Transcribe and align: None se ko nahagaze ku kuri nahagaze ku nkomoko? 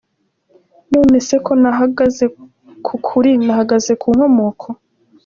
None 0.91 1.17
se 1.27 1.35
ko 1.45 1.51
nahagaze 1.61 2.25
ku 2.85 2.95
kuri 3.07 3.31
nahagaze 3.45 3.91
ku 4.01 4.07
nkomoko? 4.15 4.67